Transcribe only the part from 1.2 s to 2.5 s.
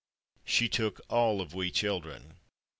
of /we/ children.